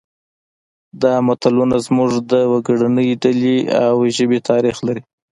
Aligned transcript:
دا 1.01 1.13
متلونه 1.27 1.77
زموږ 1.85 2.11
د 2.31 2.33
وګړنۍ 2.51 3.09
ډلې 3.23 3.57
او 3.85 3.95
ژبې 4.15 4.39
تاریخ 4.49 4.75
لري 4.87 5.01